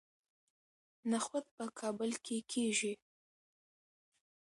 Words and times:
نخود 1.11 1.45
په 1.57 1.65
کابل 1.79 2.11
کې 2.25 2.37
کیږي 2.51 2.93